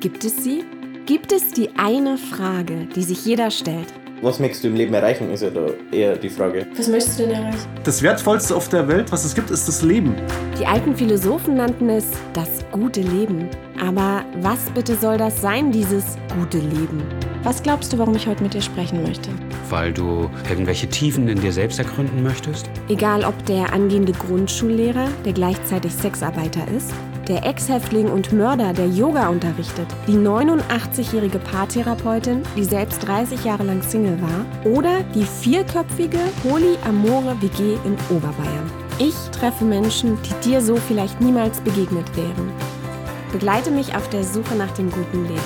Gibt 0.00 0.24
es 0.24 0.42
sie? 0.42 0.64
Gibt 1.04 1.30
es 1.30 1.50
die 1.50 1.68
eine 1.76 2.16
Frage, 2.16 2.88
die 2.96 3.02
sich 3.02 3.26
jeder 3.26 3.50
stellt? 3.50 3.92
Was 4.22 4.40
möchtest 4.40 4.64
du 4.64 4.68
im 4.68 4.74
Leben 4.74 4.94
erreichen, 4.94 5.30
ist 5.30 5.42
ja 5.42 5.50
da 5.50 5.66
eher 5.92 6.16
die 6.16 6.30
Frage. 6.30 6.66
Was 6.74 6.88
möchtest 6.88 7.18
du 7.18 7.24
denn 7.24 7.34
erreichen? 7.34 7.68
Das 7.84 8.00
Wertvollste 8.00 8.56
auf 8.56 8.70
der 8.70 8.88
Welt, 8.88 9.12
was 9.12 9.26
es 9.26 9.34
gibt, 9.34 9.50
ist 9.50 9.68
das 9.68 9.82
Leben. 9.82 10.14
Die 10.58 10.64
alten 10.64 10.96
Philosophen 10.96 11.56
nannten 11.56 11.90
es 11.90 12.06
das 12.32 12.48
gute 12.72 13.02
Leben. 13.02 13.46
Aber 13.78 14.24
was 14.40 14.70
bitte 14.70 14.94
soll 14.94 15.18
das 15.18 15.38
sein, 15.38 15.70
dieses 15.70 16.16
gute 16.34 16.60
Leben? 16.60 17.02
Was 17.42 17.62
glaubst 17.62 17.92
du, 17.92 17.98
warum 17.98 18.14
ich 18.14 18.26
heute 18.26 18.42
mit 18.42 18.54
dir 18.54 18.62
sprechen 18.62 19.02
möchte? 19.02 19.28
Weil 19.68 19.92
du 19.92 20.30
irgendwelche 20.48 20.88
Tiefen 20.88 21.28
in 21.28 21.42
dir 21.42 21.52
selbst 21.52 21.78
ergründen 21.78 22.22
möchtest? 22.22 22.70
Egal 22.88 23.22
ob 23.22 23.44
der 23.44 23.70
angehende 23.74 24.12
Grundschullehrer, 24.12 25.08
der 25.26 25.34
gleichzeitig 25.34 25.92
Sexarbeiter 25.92 26.66
ist, 26.74 26.90
der 27.30 27.46
Ex-Häftling 27.46 28.08
und 28.10 28.32
Mörder, 28.32 28.72
der 28.72 28.88
Yoga 28.88 29.28
unterrichtet, 29.28 29.86
die 30.08 30.16
89-jährige 30.16 31.38
Paartherapeutin, 31.38 32.42
die 32.56 32.64
selbst 32.64 33.06
30 33.06 33.44
Jahre 33.44 33.62
lang 33.62 33.82
Single 33.82 34.20
war, 34.20 34.44
oder 34.64 35.04
die 35.14 35.24
vierköpfige 35.24 36.18
Polyamore 36.42 37.40
WG 37.40 37.74
in 37.84 37.96
Oberbayern. 38.10 38.68
Ich 38.98 39.14
treffe 39.30 39.64
Menschen, 39.64 40.18
die 40.24 40.48
dir 40.48 40.60
so 40.60 40.74
vielleicht 40.74 41.20
niemals 41.20 41.60
begegnet 41.60 42.16
wären. 42.16 42.50
Begleite 43.30 43.70
mich 43.70 43.94
auf 43.94 44.08
der 44.08 44.24
Suche 44.24 44.56
nach 44.56 44.72
dem 44.72 44.90
guten 44.90 45.22
Leben. 45.28 45.40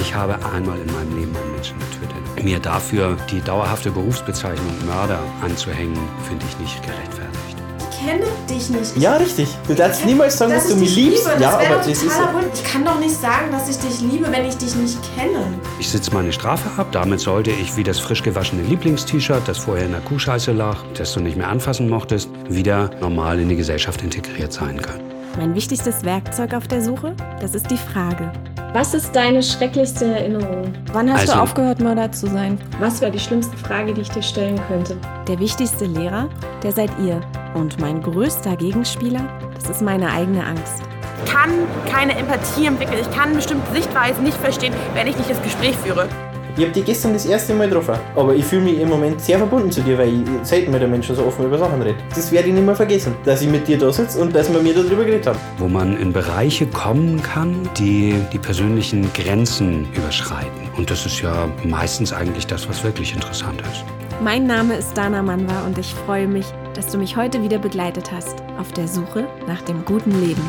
Ich 0.00 0.14
habe 0.14 0.34
einmal 0.46 0.78
in 0.78 0.86
meinem 0.94 1.14
Leben 1.14 1.36
einen 1.36 1.52
Menschen 1.52 1.78
getötet. 1.78 2.42
Mir 2.42 2.58
dafür 2.58 3.18
die 3.30 3.42
dauerhafte 3.42 3.90
Berufsbezeichnung 3.90 4.86
Mörder 4.86 5.20
anzuhängen, 5.42 5.98
finde 6.26 6.46
ich 6.48 6.58
nicht 6.58 6.82
gerechtfertigt. 6.82 7.65
Ich 8.06 8.12
kenne 8.12 8.24
dich 8.48 8.70
nicht. 8.70 8.96
Ja, 8.98 9.16
richtig. 9.16 9.48
Du 9.66 9.74
darfst 9.74 10.06
niemals 10.06 10.38
sagen, 10.38 10.52
dass, 10.52 10.68
dass 10.68 10.74
du 10.74 10.78
mich 10.78 10.94
liebst. 10.94 11.26
Liebe. 11.28 11.42
Ja, 11.42 11.54
aber 11.58 11.76
das 11.78 11.88
ist. 11.88 12.04
Ich 12.04 12.64
kann 12.64 12.84
doch 12.84 13.00
nicht 13.00 13.20
sagen, 13.20 13.50
dass 13.50 13.68
ich 13.68 13.78
dich 13.78 14.00
liebe, 14.00 14.30
wenn 14.30 14.44
ich 14.44 14.56
dich 14.56 14.76
nicht 14.76 14.96
kenne. 15.16 15.40
Ich 15.80 15.88
sitze 15.88 16.14
meine 16.14 16.32
Strafe 16.32 16.68
ab. 16.80 16.86
Damit 16.92 17.18
sollte 17.18 17.50
ich 17.50 17.76
wie 17.76 17.82
das 17.82 17.98
frisch 17.98 18.22
gewaschene 18.22 18.62
Lieblingst-T-Shirt, 18.62 19.42
das 19.46 19.58
vorher 19.58 19.86
in 19.86 19.90
der 19.92 20.02
Kuhscheiße 20.02 20.52
lag, 20.52 20.76
das 20.94 21.14
du 21.14 21.20
nicht 21.20 21.36
mehr 21.36 21.48
anfassen 21.48 21.88
mochtest, 21.88 22.28
wieder 22.48 22.90
normal 23.00 23.40
in 23.40 23.48
die 23.48 23.56
Gesellschaft 23.56 24.00
integriert 24.02 24.52
sein 24.52 24.80
können. 24.80 25.02
Mein 25.36 25.54
wichtigstes 25.56 26.04
Werkzeug 26.04 26.54
auf 26.54 26.68
der 26.68 26.82
Suche? 26.82 27.12
Das 27.40 27.56
ist 27.56 27.68
die 27.72 27.76
Frage. 27.76 28.30
Was 28.72 28.94
ist 28.94 29.16
deine 29.16 29.42
schrecklichste 29.42 30.04
Erinnerung? 30.04 30.72
Wann 30.92 31.12
hast 31.12 31.22
Also- 31.22 31.32
du 31.34 31.38
aufgehört, 31.40 31.80
Mörder 31.80 32.12
zu 32.12 32.28
sein? 32.28 32.58
Was 32.78 33.00
wäre 33.00 33.10
die 33.10 33.18
schlimmste 33.18 33.56
Frage, 33.56 33.92
die 33.92 34.02
ich 34.02 34.10
dir 34.10 34.22
stellen 34.22 34.60
könnte? 34.68 34.96
Der 35.26 35.40
wichtigste 35.40 35.86
Lehrer, 35.86 36.28
der 36.62 36.70
seid 36.72 36.90
ihr. 37.04 37.20
Und 37.56 37.80
mein 37.80 38.02
größter 38.02 38.54
Gegenspieler, 38.54 39.22
das 39.54 39.70
ist 39.70 39.82
meine 39.82 40.12
eigene 40.12 40.44
Angst. 40.44 40.82
kann 41.24 41.50
keine 41.90 42.14
Empathie 42.14 42.66
entwickeln. 42.66 42.98
Ich 43.00 43.10
kann 43.10 43.34
bestimmte 43.34 43.72
Sichtweisen 43.72 44.24
nicht 44.24 44.36
verstehen, 44.36 44.74
wenn 44.92 45.06
ich 45.06 45.16
nicht 45.16 45.30
das 45.30 45.42
Gespräch 45.42 45.74
führe. 45.76 46.06
Ich 46.54 46.62
habe 46.62 46.72
dich 46.72 46.84
gestern 46.84 47.14
das 47.14 47.24
erste 47.24 47.54
Mal 47.54 47.66
getroffen. 47.66 47.94
Aber 48.14 48.34
ich 48.34 48.44
fühle 48.44 48.62
mich 48.62 48.78
im 48.78 48.90
Moment 48.90 49.22
sehr 49.22 49.38
verbunden 49.38 49.70
zu 49.70 49.80
dir, 49.80 49.96
weil 49.96 50.08
ich 50.08 50.22
selten 50.42 50.70
mit 50.70 50.82
einem 50.82 50.90
Menschen 50.90 51.16
so 51.16 51.24
offen 51.24 51.46
über 51.46 51.56
Sachen 51.56 51.80
rede. 51.80 51.98
Das 52.14 52.30
werde 52.30 52.48
ich 52.48 52.54
nicht 52.54 52.66
mehr 52.66 52.76
vergessen, 52.76 53.14
dass 53.24 53.40
ich 53.40 53.48
mit 53.48 53.66
dir 53.66 53.78
da 53.78 53.90
sitze 53.90 54.20
und 54.20 54.34
dass 54.34 54.52
wir 54.52 54.60
mir 54.60 54.74
darüber 54.74 55.04
geredet 55.04 55.26
haben. 55.26 55.38
Wo 55.56 55.66
man 55.66 55.98
in 55.98 56.12
Bereiche 56.12 56.66
kommen 56.66 57.22
kann, 57.22 57.68
die 57.78 58.14
die 58.34 58.38
persönlichen 58.38 59.10
Grenzen 59.14 59.88
überschreiten. 59.94 60.68
Und 60.76 60.90
das 60.90 61.06
ist 61.06 61.22
ja 61.22 61.48
meistens 61.64 62.12
eigentlich 62.12 62.46
das, 62.46 62.68
was 62.68 62.84
wirklich 62.84 63.14
interessant 63.14 63.62
ist. 63.62 64.05
Mein 64.22 64.46
Name 64.46 64.76
ist 64.76 64.94
Dana 64.94 65.22
Manwa 65.22 65.66
und 65.66 65.76
ich 65.76 65.92
freue 65.94 66.26
mich, 66.26 66.46
dass 66.74 66.88
du 66.88 66.96
mich 66.96 67.16
heute 67.16 67.42
wieder 67.42 67.58
begleitet 67.58 68.10
hast 68.12 68.42
auf 68.58 68.72
der 68.72 68.88
Suche 68.88 69.28
nach 69.46 69.60
dem 69.62 69.84
guten 69.84 70.18
Leben. 70.20 70.42